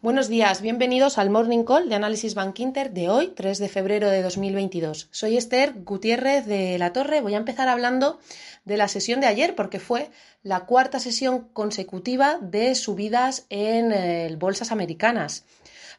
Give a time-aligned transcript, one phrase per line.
[0.00, 4.08] Buenos días, bienvenidos al Morning Call de Análisis Bank Inter de hoy, 3 de febrero
[4.08, 5.08] de 2022.
[5.10, 7.20] Soy Esther Gutiérrez de la Torre.
[7.20, 8.20] Voy a empezar hablando
[8.64, 10.12] de la sesión de ayer porque fue
[10.44, 15.44] la cuarta sesión consecutiva de subidas en eh, bolsas americanas.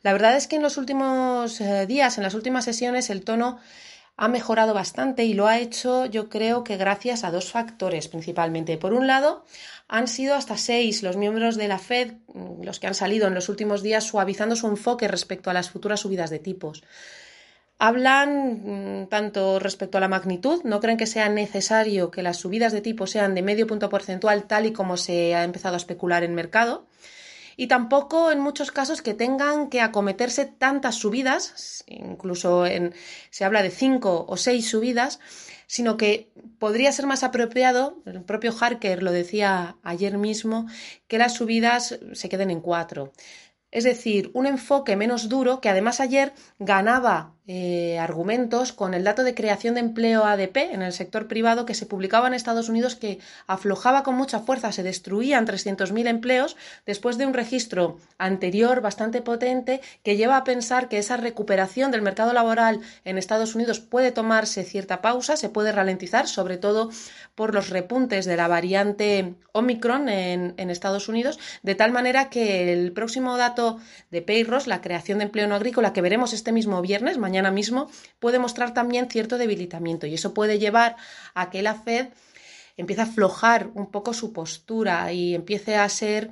[0.01, 3.59] La verdad es que en los últimos eh, días, en las últimas sesiones, el tono
[4.21, 8.77] ha mejorado bastante y lo ha hecho yo creo que gracias a dos factores principalmente.
[8.77, 9.45] Por un lado,
[9.87, 13.33] han sido hasta seis los miembros de la Fed mm, los que han salido en
[13.33, 16.83] los últimos días suavizando su enfoque respecto a las futuras subidas de tipos.
[17.77, 22.73] Hablan mm, tanto respecto a la magnitud, no creen que sea necesario que las subidas
[22.73, 26.25] de tipos sean de medio punto porcentual tal y como se ha empezado a especular
[26.25, 26.88] en mercado
[27.59, 32.93] y tampoco en muchos casos que tengan que acometerse tantas subidas, incluso en,
[33.31, 35.19] se habla de cinco o seis subidas,
[35.67, 40.67] sino que podría ser más apropiado, el propio Harker lo decía ayer mismo,
[41.09, 43.11] que las subidas se queden en cuatro.
[43.71, 49.23] Es decir, un enfoque menos duro que además ayer ganaba eh, argumentos con el dato
[49.23, 52.95] de creación de empleo ADP en el sector privado que se publicaba en Estados Unidos
[52.95, 59.23] que aflojaba con mucha fuerza, se destruían 300.000 empleos después de un registro anterior bastante
[59.23, 64.11] potente que lleva a pensar que esa recuperación del mercado laboral en Estados Unidos puede
[64.11, 66.91] tomarse cierta pausa, se puede ralentizar, sobre todo
[67.33, 72.91] por los repuntes de la variante Omicron en, Estados Unidos, de tal manera que el
[72.91, 73.79] próximo dato
[74.11, 77.89] de Payros, la creación de empleo no agrícola que veremos este mismo viernes, mañana mismo,
[78.19, 80.95] puede mostrar también cierto debilitamiento y eso puede llevar
[81.33, 82.07] a que la Fed
[82.77, 86.31] empiece a aflojar un poco su postura y empiece a ser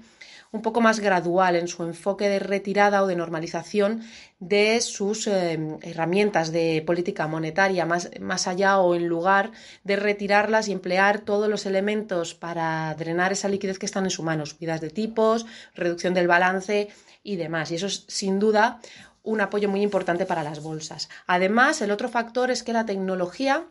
[0.51, 4.01] un poco más gradual en su enfoque de retirada o de normalización
[4.39, 9.51] de sus eh, herramientas de política monetaria, más, más allá o en lugar
[9.83, 14.23] de retirarlas y emplear todos los elementos para drenar esa liquidez que están en su
[14.23, 16.89] mano, subidas de tipos, reducción del balance
[17.23, 17.71] y demás.
[17.71, 18.79] Y eso es sin duda
[19.27, 21.09] un apoyo muy importante para las bolsas.
[21.27, 23.65] Además, el otro factor es que la tecnología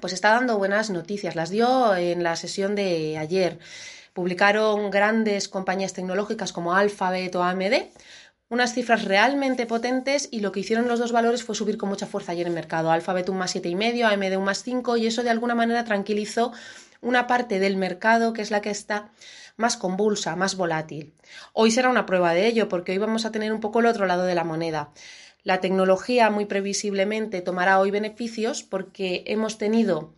[0.00, 1.34] pues está dando buenas noticias.
[1.34, 3.58] Las dio en la sesión de ayer.
[4.12, 7.74] Publicaron grandes compañías tecnológicas como Alphabet o AMD
[8.50, 12.06] unas cifras realmente potentes y lo que hicieron los dos valores fue subir con mucha
[12.06, 12.90] fuerza ayer en mercado.
[12.90, 16.52] Alphabet un más 7,5, AMD un más 5 y eso de alguna manera tranquilizó
[17.04, 19.10] una parte del mercado que es la que está
[19.56, 21.14] más convulsa, más volátil.
[21.52, 24.06] Hoy será una prueba de ello, porque hoy vamos a tener un poco el otro
[24.06, 24.90] lado de la moneda.
[25.42, 30.14] La tecnología muy previsiblemente tomará hoy beneficios porque hemos tenido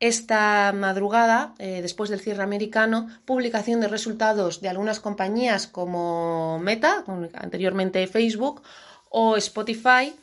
[0.00, 7.04] esta madrugada, eh, después del cierre americano, publicación de resultados de algunas compañías como Meta,
[7.34, 8.62] anteriormente Facebook,
[9.10, 10.14] o Spotify,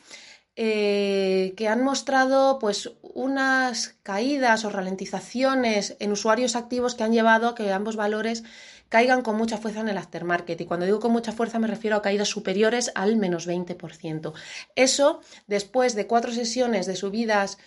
[0.58, 7.48] eh, que han mostrado pues unas caídas o ralentizaciones en usuarios activos que han llevado
[7.48, 8.42] a que ambos valores
[8.88, 10.58] caigan con mucha fuerza en el aftermarket.
[10.60, 14.32] Y cuando digo con mucha fuerza me refiero a caídas superiores al menos 20%.
[14.76, 17.58] Eso, después de cuatro sesiones de subidas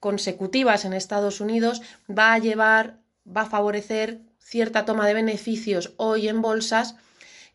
[0.00, 6.28] consecutivas en Estados Unidos, va a llevar, va a favorecer cierta toma de beneficios hoy
[6.28, 6.96] en bolsas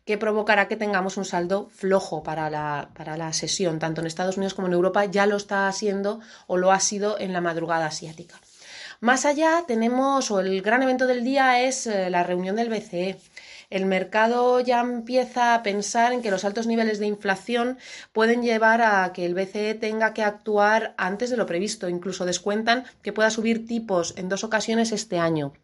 [0.04, 4.36] que provocará que tengamos un saldo flojo para la, para la sesión, tanto en Estados
[4.36, 7.86] Unidos como en Europa, ya lo está haciendo o lo ha sido en la madrugada
[7.86, 8.40] asiática.
[9.00, 13.18] Más allá tenemos, o el gran evento del día es eh, la reunión del BCE.
[13.70, 17.78] El mercado ya empieza a pensar en que los altos niveles de inflación
[18.12, 21.88] pueden llevar a que el BCE tenga que actuar antes de lo previsto.
[21.88, 25.54] Incluso descuentan que pueda subir tipos en dos ocasiones este año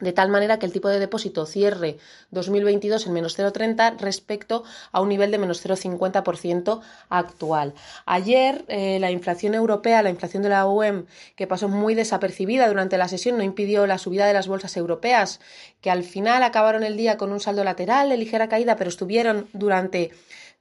[0.00, 1.98] de tal manera que el tipo de depósito cierre
[2.30, 7.74] 2022 en menos 0,30 respecto a un nivel de menos 0,50% actual.
[8.04, 11.06] Ayer eh, la inflación europea, la inflación de la UEM,
[11.36, 15.40] que pasó muy desapercibida durante la sesión, no impidió la subida de las bolsas europeas,
[15.80, 19.48] que al final acabaron el día con un saldo lateral de ligera caída, pero estuvieron
[19.52, 20.10] durante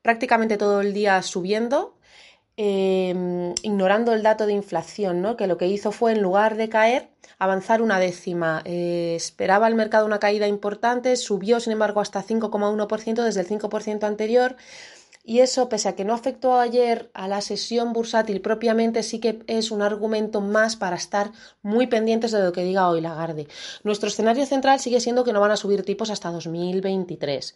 [0.04, 1.96] prácticamente todo el día subiendo.
[2.56, 5.36] Em, ignorando el dato de inflación, ¿no?
[5.36, 7.10] que lo que hizo fue, en lugar de caer,
[7.40, 8.62] avanzar una décima.
[8.66, 14.04] Eh, esperaba el mercado una caída importante, subió, sin embargo, hasta 5,1% desde el 5%
[14.04, 14.56] anterior.
[15.26, 19.42] Y eso, pese a que no afectó ayer a la sesión bursátil propiamente, sí que
[19.48, 21.32] es un argumento más para estar
[21.62, 23.48] muy pendientes de lo que diga hoy Lagarde.
[23.84, 27.56] Nuestro escenario central sigue siendo que no van a subir tipos hasta 2023.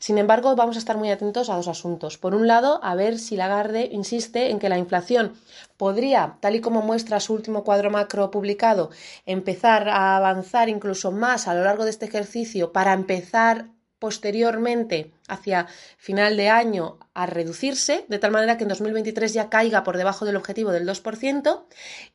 [0.00, 2.16] Sin embargo, vamos a estar muy atentos a dos asuntos.
[2.16, 5.34] Por un lado, a ver si Lagarde insiste en que la inflación
[5.76, 8.90] podría, tal y como muestra su último cuadro macro publicado,
[9.26, 13.68] empezar a avanzar incluso más a lo largo de este ejercicio para empezar
[13.98, 15.66] posteriormente, hacia
[15.98, 20.24] final de año, a reducirse, de tal manera que en 2023 ya caiga por debajo
[20.24, 21.64] del objetivo del 2%,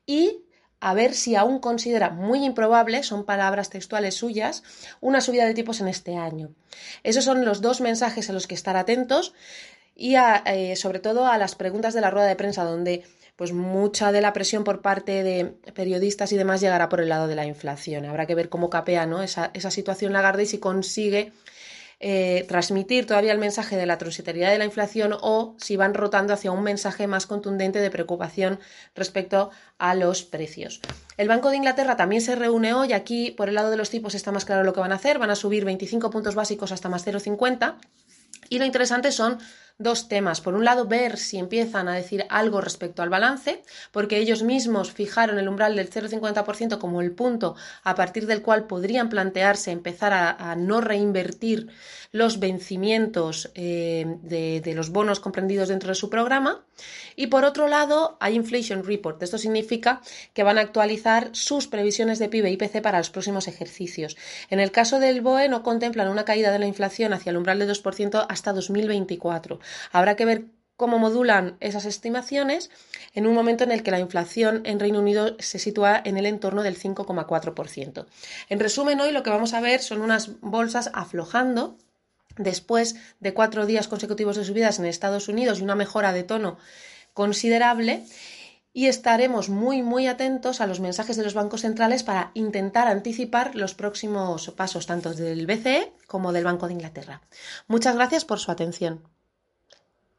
[0.07, 0.44] y
[0.79, 4.63] a ver si aún considera muy improbable, son palabras textuales suyas,
[5.01, 6.51] una subida de tipos en este año.
[7.03, 9.33] Esos son los dos mensajes a los que estar atentos
[9.95, 13.03] y eh, sobre todo a las preguntas de la rueda de prensa, donde
[13.35, 17.27] pues mucha de la presión por parte de periodistas y demás llegará por el lado
[17.27, 18.05] de la inflación.
[18.05, 21.33] Habrá que ver cómo capea esa, esa situación Lagarde y si consigue
[21.99, 26.33] eh, transmitir todavía el mensaje de la transitoriedad de la inflación o si van rotando
[26.33, 28.59] hacia un mensaje más contundente de preocupación
[28.95, 30.81] respecto a los precios.
[31.17, 32.93] El Banco de Inglaterra también se reúne hoy.
[32.93, 35.19] Aquí, por el lado de los tipos, está más claro lo que van a hacer.
[35.19, 37.75] Van a subir 25 puntos básicos hasta más 0,50.
[38.49, 39.39] Y lo interesante son
[39.77, 40.39] dos temas.
[40.39, 43.61] Por un lado, ver si empiezan a decir algo respecto al balance,
[43.91, 48.67] porque ellos mismos fijaron el umbral del 0,50% como el punto a partir del cual
[48.67, 51.67] podrían plantearse empezar a, no reinvertir
[52.11, 56.63] los vencimientos eh, de, los bonos comprendidos dentro de su programa.
[57.17, 59.21] Y por otro lado, hay Inflation Report.
[59.21, 60.01] Esto significa
[60.33, 64.15] que van a actualizar sus previsiones de PIB y IPC para los próximos ejercicios.
[64.49, 67.59] En el caso del BOE no contemplan una caída de la inflación hacia el umbral
[67.59, 69.59] del 2% hasta 2024.
[69.91, 70.45] Habrá que ver
[70.77, 72.69] cómo modulan esas estimaciones
[73.13, 76.25] en un momento en el que la inflación en Reino Unido se sitúa en el
[76.25, 78.05] entorno del 5,4%.
[78.49, 81.77] En resumen, hoy lo que vamos a ver son unas bolsas aflojando
[82.37, 86.57] después de cuatro días consecutivos de subidas en Estados Unidos y una mejora de tono
[87.13, 88.03] considerable
[88.73, 93.55] y estaremos muy muy atentos a los mensajes de los bancos centrales para intentar anticipar
[93.55, 97.21] los próximos pasos tanto del BCE como del Banco de Inglaterra.
[97.67, 99.14] Muchas gracias por su atención.